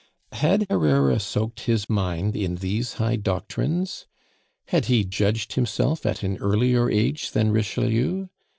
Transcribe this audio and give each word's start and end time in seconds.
Had 0.31 0.65
Herrera 0.67 1.19
soaked 1.19 1.59
his 1.65 1.87
mind 1.87 2.35
in 2.35 2.55
these 2.55 2.93
high 2.93 3.17
doctrines? 3.17 4.07
Had 4.69 4.85
he 4.85 5.03
judged 5.03 5.53
himself 5.53 6.07
at 6.07 6.23
an 6.23 6.37
earlier 6.39 6.89
age 6.89 7.29
than 7.33 7.51
Richelieu? 7.51 8.25